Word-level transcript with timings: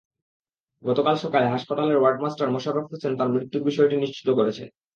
গতকাল 0.83 1.15
সকালে 1.15 1.47
হাসপাতালের 1.47 1.99
ওয়ার্ড 1.99 2.19
মাস্টার 2.23 2.53
মোশাররফ 2.53 2.87
হোসেন 2.91 3.13
তাঁর 3.17 3.33
মৃত্যুর 3.35 3.63
বিষয়টি 3.63 3.95
নিশ্চিত 3.97 4.27
করেছেন। 4.39 4.67